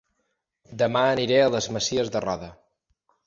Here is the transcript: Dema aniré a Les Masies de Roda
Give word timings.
Dema 0.81 1.03
aniré 1.09 1.37
a 1.43 1.51
Les 1.55 1.69
Masies 1.75 2.11
de 2.17 2.25
Roda 2.27 2.49